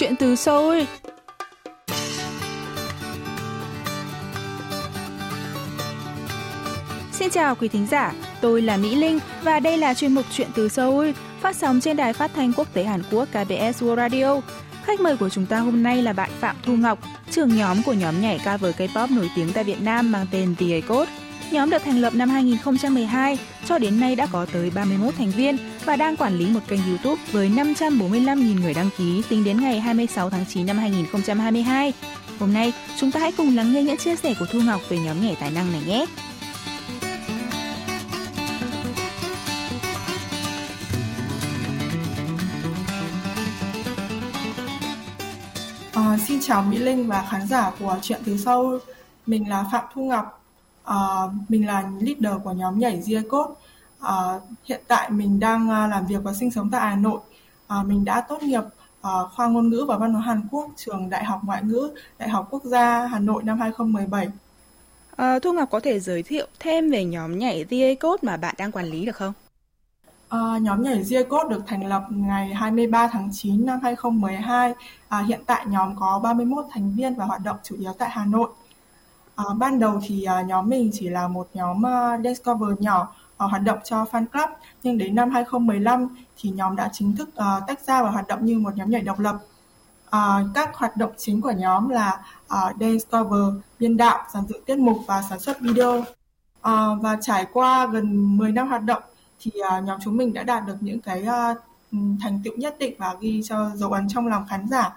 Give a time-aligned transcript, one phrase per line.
[0.00, 0.82] chuyện từ Seoul.
[7.12, 10.48] Xin chào quý thính giả, tôi là Mỹ Linh và đây là chuyên mục Chuyện
[10.54, 11.10] từ Seoul
[11.40, 14.40] phát sóng trên đài phát thanh quốc tế Hàn Quốc KBS World Radio.
[14.84, 16.98] Khách mời của chúng ta hôm nay là bạn Phạm Thu Ngọc,
[17.30, 20.80] trưởng nhóm của nhóm nhảy cover K-pop nổi tiếng tại Việt Nam mang tên The
[20.80, 21.10] Code.
[21.50, 25.56] Nhóm được thành lập năm 2012, cho đến nay đã có tới 31 thành viên
[25.84, 29.80] và đang quản lý một kênh YouTube với 545.000 người đăng ký tính đến ngày
[29.80, 31.92] 26 tháng 9 năm 2022.
[32.38, 34.98] Hôm nay, chúng ta hãy cùng lắng nghe những chia sẻ của Thu Ngọc về
[34.98, 36.06] nhóm nhảy tài năng này nhé.
[45.92, 48.78] À, xin chào Mỹ Linh và khán giả của Chuyện từ sâu.
[49.26, 50.40] Mình là Phạm Thu Ngọc,
[50.90, 50.98] À,
[51.48, 53.54] mình là leader của nhóm nhảy Diacode
[54.00, 57.20] Uh, hiện tại mình đang uh, làm việc và sinh sống tại Hà Nội.
[57.80, 58.62] Uh, mình đã tốt nghiệp
[59.00, 62.28] uh, khoa ngôn ngữ và văn hóa Hàn Quốc, trường Đại học Ngoại ngữ, Đại
[62.28, 64.28] học Quốc gia Hà Nội năm 2017.
[65.16, 68.54] À, Thu Ngọc có thể giới thiệu thêm về nhóm nhảy Zia Code mà bạn
[68.58, 69.32] đang quản lý được không?
[70.28, 74.74] À, nhóm nhảy Zia Code được thành lập ngày 23 tháng 9 năm 2012.
[75.08, 78.24] À, hiện tại nhóm có 31 thành viên và hoạt động chủ yếu tại Hà
[78.24, 78.48] Nội.
[79.36, 83.14] À, ban đầu thì à, nhóm mình chỉ là một nhóm à, dance cover nhỏ
[83.44, 84.48] uh, hoạt động cho fan club
[84.82, 88.44] nhưng đến năm 2015 thì nhóm đã chính thức uh, tách ra và hoạt động
[88.44, 89.36] như một nhóm nhảy độc lập.
[90.06, 94.64] Uh, các hoạt động chính của nhóm là uh, dance cover, biên đạo, giàn dựng
[94.64, 95.98] tiết mục và sản xuất video.
[95.98, 96.04] Uh,
[97.00, 99.02] và trải qua gần 10 năm hoạt động
[99.40, 101.56] thì uh, nhóm chúng mình đã đạt được những cái uh,
[101.92, 104.96] thành tựu nhất định và ghi cho dấu ấn trong lòng khán giả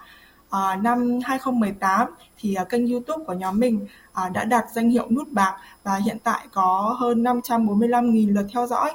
[0.54, 5.06] à, năm 2018 thì à, kênh YouTube của nhóm mình à, đã đạt danh hiệu
[5.10, 8.90] nút bạc và hiện tại có hơn 545.000 lượt theo dõi.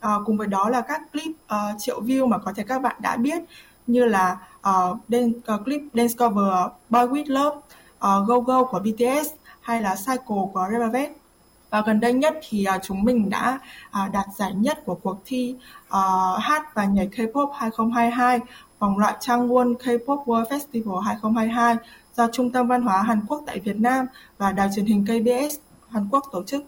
[0.00, 2.96] À, cùng với đó là các clip uh, triệu view mà có thể các bạn
[3.00, 3.42] đã biết
[3.86, 6.52] như là uh, dance, uh, clip dance cover
[6.90, 9.28] Boy With Love, uh, Go Go của BTS
[9.60, 11.19] hay là Cycle của Revelvet.
[11.70, 13.58] Và gần đây nhất thì uh, chúng mình đã
[13.88, 15.54] uh, đạt giải nhất của cuộc thi
[15.88, 15.94] uh,
[16.40, 18.40] hát và nhảy K-pop 2022
[18.78, 21.76] vòng loại Changwon K-pop World Festival 2022
[22.16, 24.06] do Trung tâm Văn hóa Hàn Quốc tại Việt Nam
[24.38, 25.56] và Đài truyền hình KBS
[25.90, 26.64] Hàn Quốc tổ chức.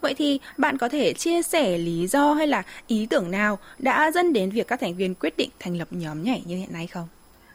[0.00, 4.10] Vậy thì bạn có thể chia sẻ lý do hay là ý tưởng nào đã
[4.10, 6.86] dẫn đến việc các thành viên quyết định thành lập nhóm nhảy như hiện nay
[6.86, 7.08] không?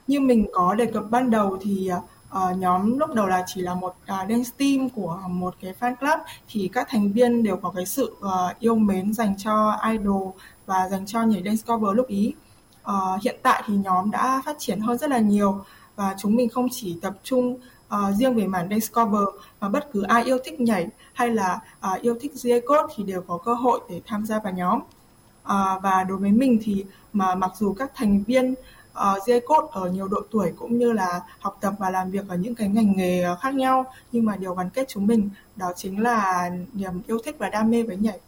[0.07, 1.89] Như mình có đề cập ban đầu thì
[2.35, 5.95] uh, nhóm lúc đầu là chỉ là một uh, dance team của một cái fan
[5.95, 6.19] club
[6.49, 10.31] thì các thành viên đều có cái sự uh, yêu mến dành cho idol
[10.65, 12.33] và dành cho nhảy dance cover lúc ý.
[12.81, 16.49] Uh, hiện tại thì nhóm đã phát triển hơn rất là nhiều và chúng mình
[16.49, 17.57] không chỉ tập trung
[17.95, 19.23] uh, riêng về mảng dance cover
[19.59, 21.59] mà bất cứ ai yêu thích nhảy hay là
[21.93, 24.79] uh, yêu thích j code thì đều có cơ hội để tham gia vào nhóm
[24.79, 28.55] uh, và đối với mình thì mà mặc dù các thành viên
[28.99, 32.27] uh, GA code ở nhiều độ tuổi cũng như là học tập và làm việc
[32.27, 35.71] ở những cái ngành nghề khác nhau nhưng mà điều gắn kết chúng mình đó
[35.75, 38.19] chính là niềm yêu thích và đam mê với nhảy.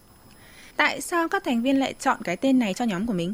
[0.76, 3.34] Tại sao các thành viên lại chọn cái tên này cho nhóm của mình?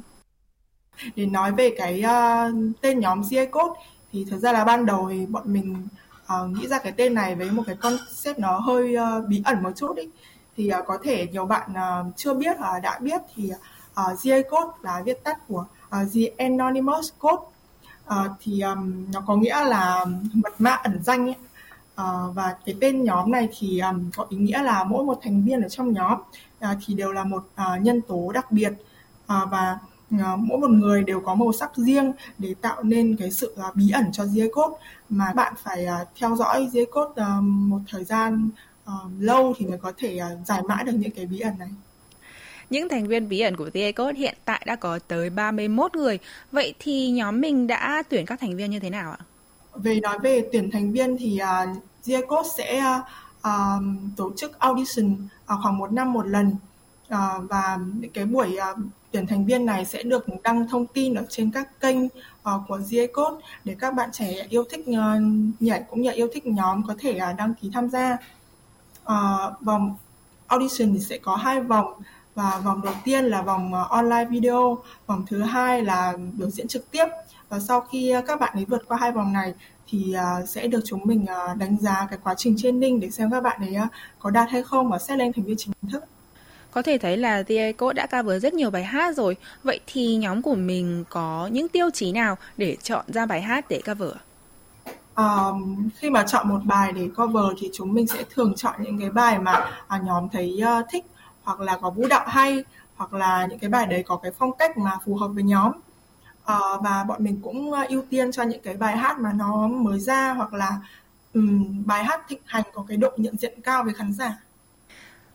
[1.16, 3.82] Để nói về cái uh, tên nhóm GA Code
[4.12, 5.88] thì thực ra là ban đầu thì bọn mình
[6.24, 9.64] uh, nghĩ ra cái tên này với một cái concept nó hơi uh, bí ẩn
[9.64, 10.10] một chút ý.
[10.58, 14.42] thì uh, có thể nhiều bạn uh, chưa biết hoặc đã biết thì uh, GA
[14.50, 17.44] code là viết tắt của uh, The Anonymous Code
[18.08, 21.36] uh, thì um, nó có nghĩa là mật mã ẩn danh ấy.
[22.02, 25.44] Uh, và cái tên nhóm này thì um, có ý nghĩa là mỗi một thành
[25.46, 28.72] viên ở trong nhóm uh, thì đều là một uh, nhân tố đặc biệt
[29.24, 29.80] uh, và
[30.16, 33.76] uh, mỗi một người đều có màu sắc riêng để tạo nên cái sự uh,
[33.76, 34.78] bí ẩn cho dây code
[35.10, 38.50] mà bạn phải uh, theo dõi dây code uh, một thời gian
[38.86, 41.70] uh, lâu thì mới có thể uh, giải mã được những cái bí ẩn này.
[42.70, 46.20] Những thành viên bí ẩn của TA Code hiện tại đã có tới 31 người.
[46.52, 49.20] Vậy thì nhóm mình đã tuyển các thành viên như thế nào ạ?
[49.74, 53.06] Về nói về tuyển thành viên thì uh, TA Code sẽ uh,
[53.48, 53.84] uh,
[54.18, 56.56] tổ chức audition uh, khoảng một năm một lần
[57.14, 58.78] uh, và những cái buổi uh,
[59.12, 62.12] tuyển thành viên này sẽ được đăng thông tin ở trên các kênh uh,
[62.68, 64.96] của GA Code để các bạn trẻ yêu thích uh,
[65.60, 68.18] nhảy cũng như yêu thích nhóm có thể uh, đăng ký tham gia.
[69.04, 69.96] Uh, vòng
[70.48, 72.02] audition thì sẽ có hai vòng
[72.38, 76.68] và vòng đầu tiên là vòng uh, online video, vòng thứ hai là biểu diễn
[76.68, 77.06] trực tiếp
[77.50, 79.54] và sau khi uh, các bạn ấy vượt qua hai vòng này
[79.88, 81.26] thì uh, sẽ được chúng mình
[81.58, 83.76] đánh giá cái quá trình training để xem các bạn ấy
[84.20, 86.04] có đạt hay không và xét lên thành viên chính thức.
[86.72, 89.36] Có thể thấy là The Code đã cover rất nhiều bài hát rồi.
[89.64, 93.66] Vậy thì nhóm của mình có những tiêu chí nào để chọn ra bài hát
[93.70, 94.12] để cover?
[95.16, 99.00] Um, khi mà chọn một bài để cover thì chúng mình sẽ thường chọn những
[99.00, 101.06] cái bài mà à, nhóm thấy uh, thích
[101.48, 102.64] hoặc là có vũ đạo hay
[102.96, 105.72] hoặc là những cái bài đấy có cái phong cách mà phù hợp với nhóm.
[106.52, 110.00] uh, và bọn mình cũng ưu tiên cho những cái bài hát mà nó mới
[110.00, 110.72] ra hoặc là
[111.34, 114.38] um, bài hát thịnh hành có cái độ nhận diện cao với khán giả.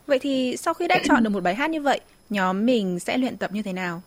[0.06, 2.00] Vậy thì sau khi đã chọn được một bài hát như vậy,
[2.30, 4.02] nhóm mình sẽ luyện tập như thế nào?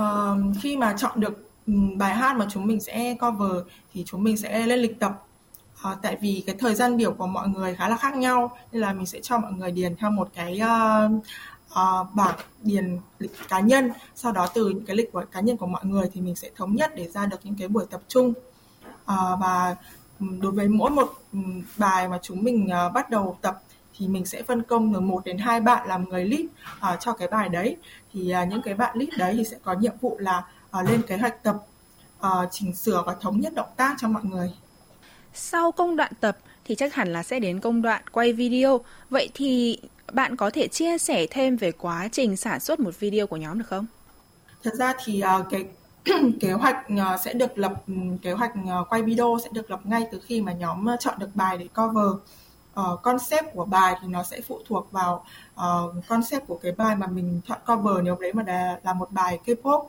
[0.00, 1.50] Uh, khi mà chọn được
[1.96, 3.62] bài hát mà chúng mình sẽ cover
[3.94, 5.26] thì chúng mình sẽ lên lịch tập
[5.82, 8.82] à, tại vì cái thời gian biểu của mọi người khá là khác nhau nên
[8.82, 11.12] là mình sẽ cho mọi người điền theo một cái uh,
[11.72, 13.92] uh, bảng điền lịch cá nhân.
[14.14, 16.50] Sau đó từ những cái lịch của cá nhân của mọi người thì mình sẽ
[16.56, 18.32] thống nhất để ra được những cái buổi tập trung.
[18.90, 19.76] Uh, và
[20.20, 21.38] ừ, đối với mỗi một ừ,
[21.76, 23.62] bài mà chúng mình uh, bắt đầu tập
[23.98, 26.44] thì mình sẽ phân công từ một đến hai bạn làm người lead
[26.94, 27.76] uh, cho cái bài đấy.
[28.12, 30.44] Thì uh, những cái bạn lead đấy thì sẽ có nhiệm vụ là
[30.78, 31.56] uh, lên kế hoạch tập
[32.26, 34.52] uh, chỉnh sửa và thống nhất động tác cho mọi người
[35.34, 38.80] sau công đoạn tập thì chắc hẳn là sẽ đến công đoạn quay video.
[39.10, 39.78] Vậy thì
[40.12, 43.58] bạn có thể chia sẻ thêm về quá trình sản xuất một video của nhóm
[43.58, 43.86] được không?
[44.62, 45.64] Thật ra thì uh, cái
[46.40, 49.80] kế hoạch ờ, sẽ được lập ừ, kế hoạch ờ, quay video sẽ được lập
[49.84, 52.12] ngay từ khi mà nhóm chọn được bài để cover.
[52.80, 55.24] Uh, concept của bài thì nó sẽ phụ thuộc vào
[55.54, 58.04] uh, concept của cái bài mà mình chọn cover.
[58.04, 59.88] Nếu đấy mà là, là một bài K-pop uh,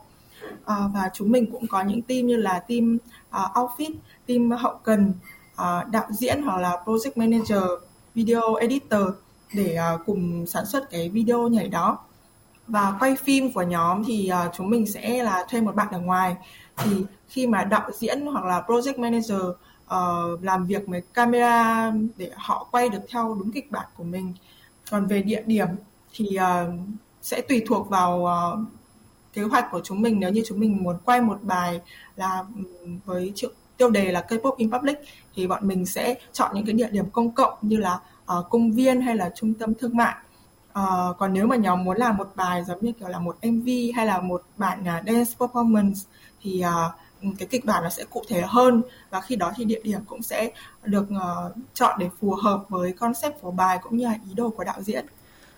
[0.66, 2.98] và chúng mình cũng có những team như là team
[3.30, 3.94] uh, outfit,
[4.28, 5.13] team hậu cần,
[5.62, 7.64] uh, đạo diễn hoặc là project manager,
[8.16, 9.02] video editor
[9.54, 12.00] để uh, cùng sản xuất cái video nhảy đó.
[12.68, 16.00] Và quay phim của nhóm thì uh, chúng mình sẽ là thuê một bạn ở
[16.00, 16.36] ngoài.
[16.78, 19.42] Thì khi mà đạo diễn hoặc là project manager
[19.86, 24.34] uh, làm việc với camera để họ quay được theo đúng kịch bản của mình.
[24.92, 25.68] Còn về địa điểm
[26.14, 26.74] thì uh,
[27.22, 28.60] sẽ tùy thuộc vào uh,
[29.34, 30.20] kế hoạch của chúng mình.
[30.20, 31.82] Nếu như chúng mình muốn quay một bài
[32.16, 32.64] là ừ,
[33.06, 33.50] với triệu
[33.83, 34.97] tiêu đề là K-pop in public
[35.35, 38.00] thì bọn mình sẽ chọn những cái địa điểm công cộng như là
[38.38, 40.15] uh, công viên hay là trung tâm thương mại
[40.80, 43.68] uh, còn nếu mà nhóm muốn làm một bài giống như kiểu là một MV
[43.95, 45.95] hay là một bản uh, dance performance
[46.41, 49.81] thì uh, cái kịch bản nó sẽ cụ thể hơn và khi đó thì địa
[49.83, 50.51] điểm cũng sẽ
[50.83, 54.50] được uh, chọn để phù hợp với concept của bài cũng như là ý đồ
[54.50, 55.06] của đạo diễn.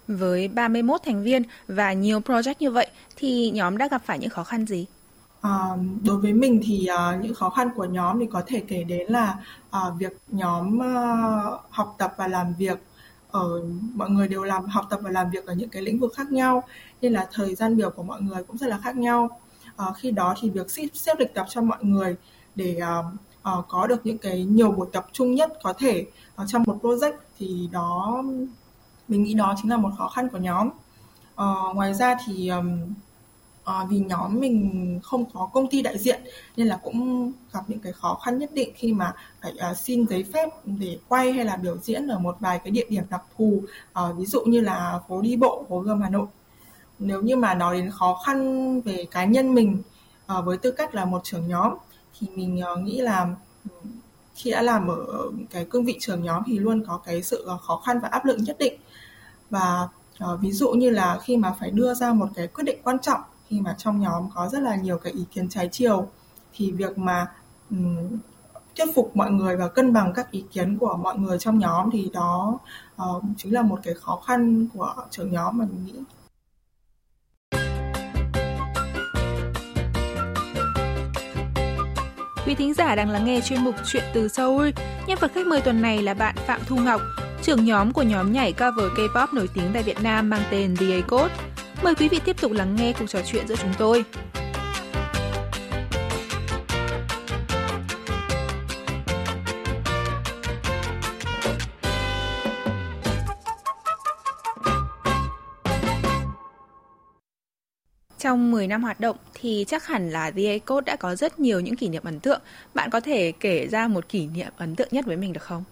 [0.07, 4.30] Với 31 thành viên và nhiều project như vậy thì nhóm đã gặp phải những
[4.30, 4.86] khó khăn gì?
[5.46, 8.84] À, đối với mình thì uh, những khó khăn của nhóm thì có thể kể
[8.84, 9.38] đến là
[9.68, 12.80] uh, việc nhóm uh, học tập và làm việc
[13.32, 13.62] ở
[13.94, 16.32] mọi người đều làm học tập và làm việc ở những cái lĩnh vực khác
[16.32, 16.64] nhau
[17.02, 19.40] nên là thời gian biểu của mọi người cũng rất là khác nhau.
[19.90, 22.16] Uh, khi đó thì việc xếp, xếp lịch tập cho mọi người
[22.56, 23.06] để uh,
[23.60, 26.06] uh, có được những cái nhiều buổi tập trung nhất có thể
[26.42, 28.24] uh, trong một project thì đó
[29.08, 30.70] mình nghĩ đó chính là một khó khăn của nhóm.
[31.34, 32.94] Uh, ngoài ra thì um,
[33.66, 36.22] uh, vì nhóm mình không có công ty đại diện
[36.58, 40.08] nên là cũng gặp những cái khó khăn nhất định khi mà phải uh, xin
[40.08, 43.22] giấy phép để quay hay là biểu diễn ở một vài cái địa điểm đặc
[43.38, 43.62] thù
[44.00, 46.28] uh, ví dụ như là phố đi bộ phố gươm hà nội.
[47.00, 49.82] Nếu như mà nói đến khó khăn về cá nhân mình
[50.38, 51.74] uh, với tư cách là một trưởng nhóm
[52.20, 53.90] thì mình uh, nghĩ là ừ,
[54.36, 57.82] khi đã làm ở cái cương vị trưởng nhóm thì luôn có cái sự khó
[57.86, 58.74] khăn và áp lực nhất định.
[59.50, 59.88] Và
[60.24, 63.00] uh, ví dụ như là khi mà phải đưa ra một cái quyết định quan
[63.00, 66.08] trọng khi mà trong nhóm có rất là nhiều cái ý kiến trái chiều
[66.54, 67.28] thì việc mà
[67.70, 68.20] um,
[68.76, 71.92] thuyết phục mọi người và cân bằng các ý kiến của mọi người trong nhóm
[71.92, 72.60] thì đó
[73.02, 75.94] uh, chính là một cái khó khăn của trưởng nhóm mà mình nghĩ
[82.46, 84.70] Quý thính giả đang lắng nghe chuyên mục Chuyện từ Seoul.
[85.08, 87.02] Nhân vật khách mời tuần này là bạn Phạm Thu Ngọc,
[87.42, 90.86] trưởng nhóm của nhóm nhảy cover K-pop nổi tiếng tại Việt Nam mang tên The
[90.86, 91.55] A-Code.
[91.86, 94.06] Mời quý vị tiếp tục lắng nghe cuộc trò chuyện giữa chúng tôi.
[108.18, 111.60] Trong 10 năm hoạt động thì chắc hẳn là The Code đã có rất nhiều
[111.60, 112.42] những kỷ niệm ấn tượng.
[112.74, 115.63] Bạn có thể kể ra một kỷ niệm ấn tượng nhất với mình được không?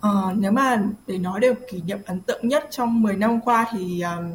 [0.00, 3.66] Ờ, nếu mà để nói được kỷ niệm ấn tượng nhất trong 10 năm qua
[3.72, 4.34] thì um,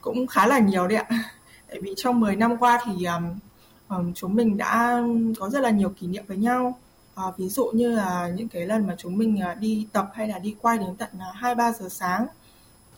[0.00, 1.08] cũng khá là nhiều đấy ạ.
[1.68, 3.06] Tại vì trong 10 năm qua thì
[3.88, 5.02] um, chúng mình đã
[5.40, 6.78] có rất là nhiều kỷ niệm với nhau.
[7.14, 10.28] à, ví dụ như là những cái lần mà chúng mình ờ, đi tập hay
[10.28, 12.26] là đi quay đến tận ờ, 2-3 giờ sáng.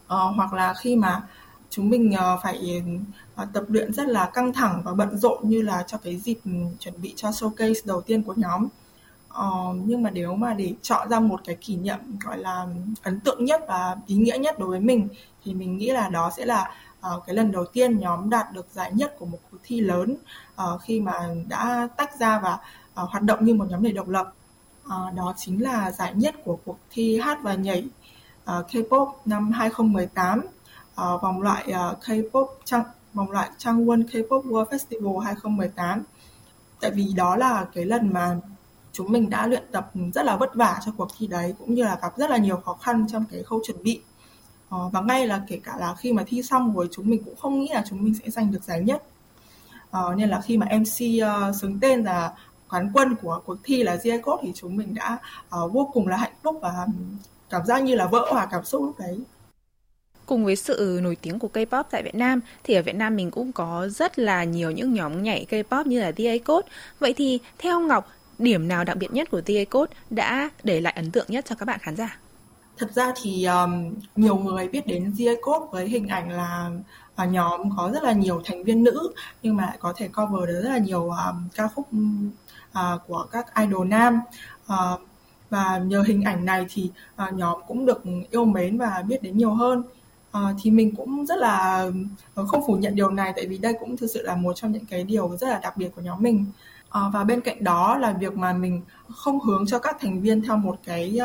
[0.09, 1.23] à, hoặc là khi mà
[1.71, 2.83] chúng mình phải
[3.53, 6.39] tập luyện rất là căng thẳng và bận rộn như là cho cái dịp
[6.79, 8.69] chuẩn bị cho showcase đầu tiên của nhóm
[9.37, 12.67] uh, nhưng mà nếu mà để chọn ra một cái kỷ niệm gọi là
[13.03, 15.09] ấn tượng nhất và ý nghĩa nhất đối với mình
[15.45, 16.71] thì mình nghĩ là đó sẽ là
[17.15, 20.17] uh, cái lần đầu tiên nhóm đạt được giải nhất của một cuộc thi lớn
[20.63, 21.13] uh, khi mà
[21.49, 22.59] đã tách ra và
[23.03, 24.33] uh, hoạt động như một nhóm để độc lập.
[24.87, 27.85] Uh, đó chính là giải nhất của cuộc thi hát và nhảy
[28.45, 34.67] uh, K-pop năm 2018 uh, vòng loại uh, K-pop trang vòng loại Changwon K-pop World
[34.67, 36.03] Festival 2018
[36.81, 38.37] tại vì đó là cái lần mà
[38.97, 41.85] chúng mình đã luyện tập rất là vất vả cho cuộc thi đấy cũng như
[41.85, 44.01] là gặp rất là nhiều khó khăn trong cái khâu chuẩn bị.
[44.69, 47.37] Ờ, và ngay là kể cả là khi mà thi xong rồi chúng mình cũng
[47.37, 49.03] không nghĩ là chúng mình sẽ giành được giải nhất.
[49.91, 52.33] Ờ, nên là khi mà MC uh, ờ, xứng tên là
[52.71, 55.19] quán quân của cuộc thi là Code thì chúng mình đã
[55.63, 56.87] uh, vô cùng là hạnh phúc và
[57.51, 59.19] cảm giác như là vỡ hòa cảm xúc lúc đấy.
[60.27, 63.31] Cùng với sự nổi tiếng của K-pop tại Việt Nam thì ở Việt Nam mình
[63.31, 66.69] cũng có rất là nhiều những nhóm nhảy K-pop như là The Code.
[66.99, 70.93] Vậy thì theo Ngọc, điểm nào đặc biệt nhất của TA Code đã để lại
[70.97, 72.19] ấn tượng nhất cho các bạn khán giả?
[72.79, 76.71] Thật ra thì um, nhiều người biết đến TA Code với hình ảnh là
[77.23, 79.13] uh, nhóm có rất là nhiều thành viên nữ
[79.43, 81.87] nhưng mà có thể cover được rất là nhiều um, ca khúc
[82.73, 84.21] uh, của các idol nam.
[84.73, 85.01] Uh,
[85.51, 86.91] và nhờ hình ảnh này thì
[87.29, 89.83] uh, nhóm cũng được yêu mến và biết đến nhiều hơn
[90.37, 91.87] À, thì mình cũng rất là
[92.35, 94.85] không phủ nhận điều này tại vì đây cũng thực sự là một trong những
[94.87, 96.47] cái điều rất là đặc biệt của nhóm mình
[96.91, 98.83] à, và bên cạnh đó là việc mà mình
[99.17, 101.19] không hướng cho các thành viên theo một cái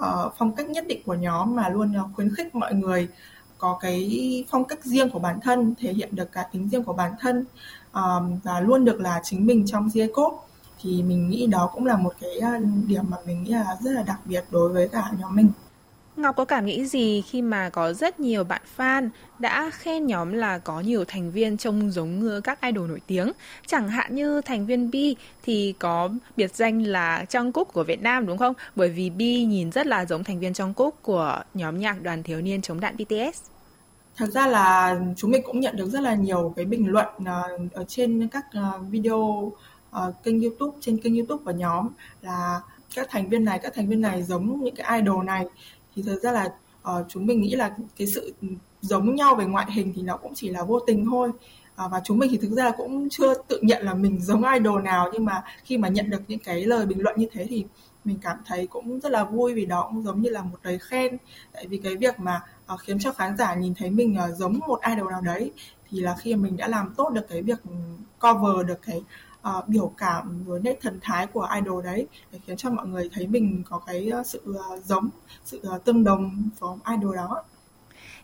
[0.00, 3.08] uh, phong cách nhất định của nhóm mà luôn khuyến khích mọi người
[3.58, 6.92] có cái phong cách riêng của bản thân thể hiện được cả tính riêng của
[6.92, 7.44] bản thân
[7.92, 10.36] um, và luôn được là chính mình trong GA Code.
[10.82, 12.40] Thì mình nghĩ đó cũng là một cái
[12.86, 15.50] điểm mà mình nghĩ là rất là đặc biệt đối với cả nhóm mình.
[16.18, 19.08] Ngọc có cảm nghĩ gì khi mà có rất nhiều bạn fan
[19.38, 23.32] đã khen nhóm là có nhiều thành viên trông giống các idol nổi tiếng.
[23.66, 28.26] Chẳng hạn như thành viên Bi thì có biệt danh là Jungkook của Việt Nam,
[28.26, 28.54] đúng không?
[28.76, 32.40] Bởi vì Bi nhìn rất là giống thành viên Jungkook của nhóm nhạc đoàn thiếu
[32.40, 33.42] niên chống đạn BTS.
[34.16, 37.58] Thật ra là chúng mình cũng nhận được rất là nhiều cái bình luận ờ,
[37.72, 39.52] ở trên các ờ, video
[39.90, 41.88] ờ, kênh YouTube, trên kênh YouTube của nhóm
[42.22, 42.60] là
[42.94, 45.46] các thành viên này, các thành viên này giống những cái idol này
[45.98, 46.48] thì thực ra là
[46.90, 48.32] uh, chúng mình nghĩ là cái sự
[48.80, 51.28] giống nhau về ngoại hình thì nó cũng chỉ là vô tình thôi.
[51.84, 54.82] Uh, và chúng mình thì thực ra cũng chưa tự nhận là mình giống idol
[54.82, 57.64] nào nhưng mà khi mà nhận được những cái lời bình luận như thế thì
[58.04, 60.78] mình cảm thấy cũng rất là vui vì đó cũng giống như là một lời
[60.78, 61.16] khen.
[61.52, 62.40] Tại vì cái việc mà
[62.74, 65.52] uh, khiến cho khán giả nhìn thấy mình uh, giống một idol nào đấy
[65.90, 67.58] thì là khi mình đã làm tốt được cái việc
[68.20, 69.02] cover được cái
[69.48, 73.10] uh, biểu cảm với nét thần thái của idol đấy để khiến cho mọi người
[73.12, 75.08] thấy mình có cái ờ, sự uh, giống
[75.44, 77.42] sự uh, tương đồng với idol đó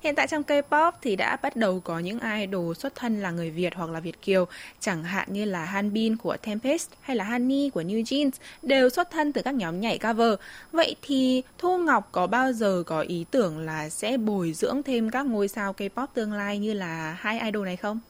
[0.04, 3.50] Hiện tại trong K-pop thì đã bắt đầu có những idol xuất thân là người
[3.50, 4.47] Việt hoặc là Việt kiều,
[4.80, 8.30] chẳng hạn như là Hanbin của Tempest hay là Hani của New Jeans
[8.62, 10.35] đều xuất thân từ các nhóm nhảy cover.
[10.73, 15.11] Vậy thì Thu Ngọc có bao giờ có ý tưởng là sẽ bồi dưỡng thêm
[15.11, 18.00] các ngôi sao K-pop tương lai như là hai idol này không?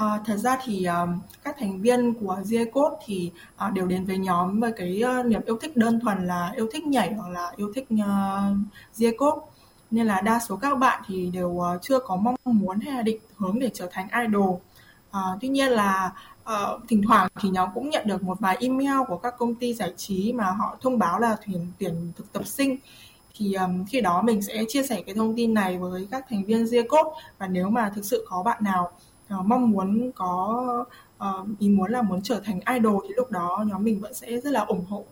[0.00, 3.30] À, thật ra thì um, các thành viên của Ziecode thì
[3.66, 6.68] uh, đều đến với nhóm với cái uh, niềm yêu thích đơn thuần là yêu
[6.72, 8.56] thích nhảy hoặc là yêu thích uh,
[8.96, 9.40] Ziecode
[9.90, 13.02] nên là đa số các bạn thì đều uh, chưa có mong muốn hay là
[13.02, 14.50] định hướng để trở thành idol.
[14.50, 18.98] Uh, tuy nhiên là uh, thỉnh thoảng thì nhóm cũng nhận được một vài email
[19.08, 22.46] của các công ty giải trí mà họ thông báo là tuyển tuyển thực tập
[22.46, 22.76] sinh
[23.36, 26.44] thì um, khi đó mình sẽ chia sẻ cái thông tin này với các thành
[26.44, 28.90] viên Ziecode và nếu mà thực sự có bạn nào
[29.38, 30.84] uh, mong muốn có
[31.18, 34.40] uh, ý muốn là muốn trở thành idol thì lúc đó nhóm mình vẫn sẽ
[34.40, 35.04] rất là ủng hộ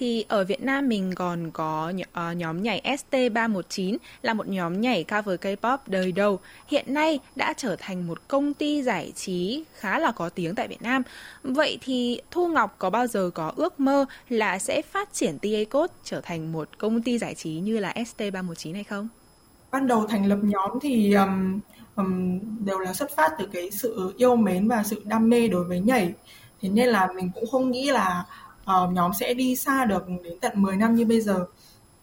[0.00, 5.04] thì ở Việt Nam mình còn có uh, nhóm nhảy ST319 là một nhóm nhảy
[5.04, 6.40] cover K-pop đời đầu.
[6.66, 10.68] Hiện nay đã trở thành một công ty giải trí khá là có tiếng tại
[10.68, 11.02] Việt Nam.
[11.42, 15.64] Vậy thì Thu Ngọc có bao giờ có ước mơ là sẽ phát triển TA
[15.70, 19.08] Code trở thành một công ty giải trí như là ST319 hay không?
[19.70, 21.60] Ban đầu thành lập nhóm thì um,
[22.00, 25.64] um, đều là xuất phát từ cái sự yêu mến và sự đam mê đối
[25.64, 26.12] với nhảy.
[26.62, 28.24] Thế nên là mình cũng không nghĩ là
[28.62, 31.46] uh, nhóm sẽ đi xa được đến tận 10 năm như bây giờ.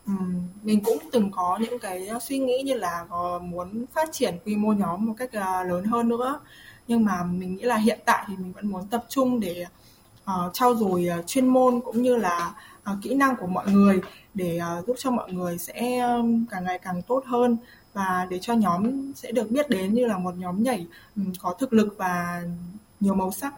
[0.06, 4.38] Um, mình cũng từng có những cái suy nghĩ như là uh, muốn phát triển
[4.46, 6.40] quy mô nhóm một cách uh, lớn hơn nữa.
[6.88, 9.66] Nhưng mà mình nghĩ là hiện tại thì mình vẫn muốn tập trung để
[10.24, 12.54] uh, trau dồi uh, chuyên môn cũng như là
[12.92, 14.02] uh, kỹ năng của mọi người
[14.34, 17.58] để uh, giúp cho mọi người sẽ um, càng ngày càng tốt hơn
[17.98, 20.88] và để cho nhóm sẽ được biết đến như là một nhóm nhảy
[21.42, 22.44] có thực lực và
[23.00, 23.54] nhiều màu sắc.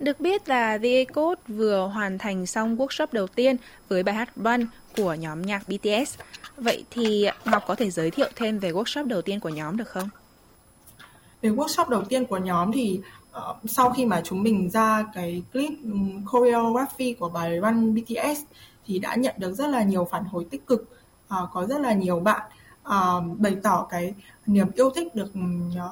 [0.00, 3.56] Được biết là The Code vừa hoàn thành xong workshop đầu tiên
[3.88, 4.66] với bài hát Run
[4.96, 6.18] của nhóm nhạc BTS.
[6.56, 9.88] Vậy thì Ngọc có thể giới thiệu thêm về workshop đầu tiên của nhóm được
[9.88, 10.08] không?
[11.42, 13.00] Về workshop đầu tiên của nhóm thì
[13.36, 18.40] uh, sau khi mà chúng mình ra cái clip um, choreography của bài Run BTS
[18.86, 20.82] thì đã nhận được rất là nhiều phản hồi tích cực.
[21.26, 22.50] Uh, có rất là nhiều bạn
[22.86, 24.14] uh, bày tỏ cái
[24.46, 25.90] niềm yêu thích được uh,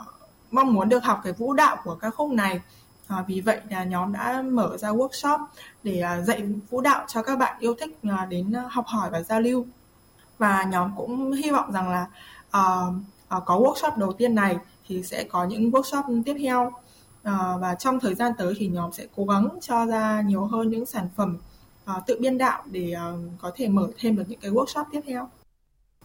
[0.50, 2.60] mong muốn được học cái vũ đạo của ca khúc này
[3.08, 5.38] À, vì vậy là nhóm đã mở ra workshop
[5.82, 9.10] để uh, dạy vũ đạo cho các bạn yêu thích uh, đến uh, học hỏi
[9.10, 9.66] và giao lưu.
[10.38, 12.06] Và nhóm cũng hy vọng rằng là
[12.56, 12.94] uh,
[13.36, 14.56] uh, có workshop đầu tiên này
[14.88, 16.72] thì sẽ có những workshop tiếp theo
[17.22, 20.70] à, và trong thời gian tới thì nhóm sẽ cố gắng cho ra nhiều hơn
[20.70, 21.38] những sản phẩm
[21.84, 25.00] à, tự biên đạo để à, có thể mở thêm được những cái workshop tiếp
[25.06, 25.28] theo.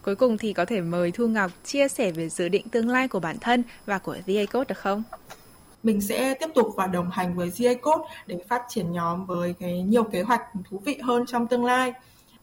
[0.02, 3.08] Cuối cùng thì có thể mời Thu Ngọc chia sẻ về dự định tương lai
[3.08, 5.02] của bản thân và của VA Code được không?
[5.82, 9.54] Mình sẽ tiếp tục và đồng hành với GA Code để phát triển nhóm với
[9.60, 11.92] cái nhiều kế hoạch thú vị hơn trong tương lai.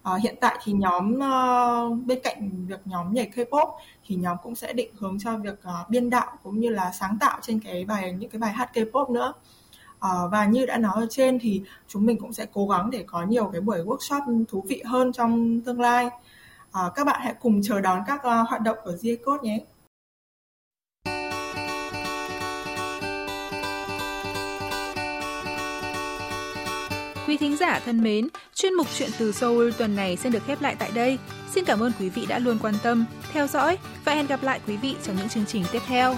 [0.03, 3.71] À, hiện tại thì nhóm uh, bên cạnh việc nhóm nhảy K-pop
[4.05, 7.17] thì nhóm cũng sẽ định hướng cho việc uh, biên đạo cũng như là sáng
[7.19, 9.33] tạo trên cái bài những cái bài hát K-pop nữa.
[9.97, 13.03] Uh, và như đã nói ở trên thì chúng mình cũng sẽ cố gắng để
[13.07, 16.09] có nhiều cái buổi workshop thú vị hơn trong tương lai.
[16.77, 19.59] Ờ, các bạn hãy cùng chờ đón các uh, hoạt động của GA Code nhé.
[27.27, 30.61] Quý thính giả thân mến, chuyên mục chuyện từ Seoul tuần này xin được khép
[30.61, 31.17] lại tại đây.
[31.51, 34.59] Xin cảm ơn quý vị đã luôn quan tâm, theo dõi và hẹn gặp lại
[34.67, 36.15] quý vị trong những chương trình tiếp theo.